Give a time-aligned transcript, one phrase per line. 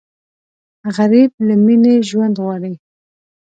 [0.95, 2.73] غریب له مینې ژوند غواړي